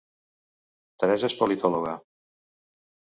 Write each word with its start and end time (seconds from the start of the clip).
Teresa 1.03 1.29
és 1.31 1.35
politòloga 1.41 1.93